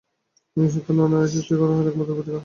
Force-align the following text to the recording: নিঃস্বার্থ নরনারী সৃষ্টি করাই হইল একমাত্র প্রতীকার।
নিঃস্বার্থ 0.57 0.87
নরনারী 0.91 1.27
সৃষ্টি 1.33 1.53
করাই 1.55 1.75
হইল 1.77 1.87
একমাত্র 1.89 2.15
প্রতীকার। 2.17 2.39